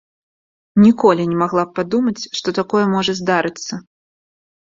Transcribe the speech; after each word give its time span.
Ніколі 0.83 1.25
не 1.33 1.35
магла 1.41 1.65
б 1.67 1.75
падумаць, 1.81 2.23
што 2.39 2.49
такое 2.59 2.85
можа 2.95 3.11
здарыцца. 3.19 3.73